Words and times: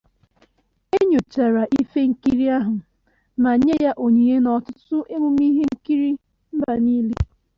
E 0.97 0.99
nyochara 1.09 1.63
ihe 1.79 1.99
nkiri 2.11 2.45
ahụ 2.57 2.75
ma 3.41 3.51
nye 3.65 3.73
ya 3.85 3.91
onyinye 4.03 4.37
n'ọtụtụ 4.41 4.97
emume 5.13 5.43
ihe 5.49 5.63
nkiri 5.73 6.09
mba 6.57 6.71
niile. 6.83 7.15